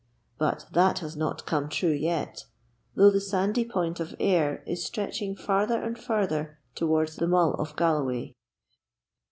[0.39, 2.45] But that has not come true yet,
[2.95, 7.75] though the sandy Point of Ayre is stretching further and further towards the Mull of
[7.75, 8.33] Galloway.